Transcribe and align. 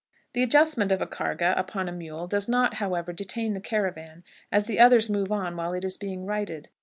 The 0.33 0.41
adjustment 0.41 0.91
of 0.91 0.99
a 0.99 1.05
carga 1.05 1.53
upon 1.59 1.87
a 1.87 1.91
mule 1.91 2.25
does 2.25 2.49
not, 2.49 2.73
however, 2.81 3.13
detain 3.13 3.53
the 3.53 3.59
caravan, 3.61 4.23
as 4.51 4.65
the 4.65 4.79
others 4.79 5.11
move 5.11 5.31
on 5.31 5.55
while 5.55 5.73
it 5.73 5.85
is 5.85 5.95
being 5.95 6.25
righted. 6.25 6.69